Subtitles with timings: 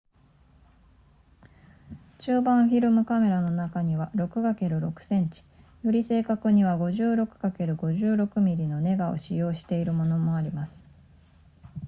[2.17, 5.29] 中判フィルムカメラの中には、6×6 cm、
[5.83, 10.81] より正確には 56×56 mm のネガを使用しているものもあります